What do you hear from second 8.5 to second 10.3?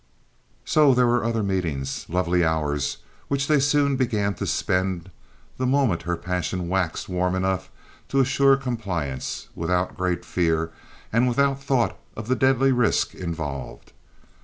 compliance, without great